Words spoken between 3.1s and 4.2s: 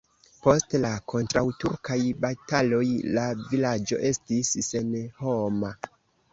la vilaĝo